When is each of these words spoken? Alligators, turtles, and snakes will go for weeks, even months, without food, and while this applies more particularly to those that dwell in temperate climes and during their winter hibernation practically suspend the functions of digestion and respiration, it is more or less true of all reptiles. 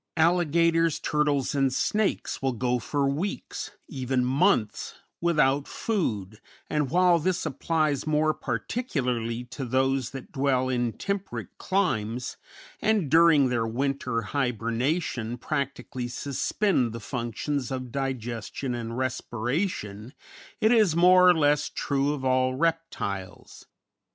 Alligators, 0.17 0.97
turtles, 0.99 1.53
and 1.53 1.71
snakes 1.71 2.41
will 2.41 2.53
go 2.53 2.79
for 2.79 3.07
weeks, 3.07 3.69
even 3.87 4.25
months, 4.25 4.95
without 5.21 5.67
food, 5.67 6.41
and 6.67 6.89
while 6.89 7.19
this 7.19 7.45
applies 7.45 8.07
more 8.07 8.33
particularly 8.33 9.43
to 9.43 9.63
those 9.63 10.09
that 10.09 10.31
dwell 10.31 10.69
in 10.69 10.91
temperate 10.91 11.55
climes 11.59 12.37
and 12.81 13.11
during 13.11 13.49
their 13.49 13.67
winter 13.67 14.23
hibernation 14.23 15.37
practically 15.37 16.07
suspend 16.07 16.93
the 16.93 16.99
functions 16.99 17.69
of 17.69 17.91
digestion 17.91 18.73
and 18.73 18.97
respiration, 18.97 20.13
it 20.59 20.71
is 20.71 20.95
more 20.95 21.29
or 21.29 21.35
less 21.35 21.69
true 21.69 22.11
of 22.13 22.25
all 22.25 22.55
reptiles. 22.55 23.67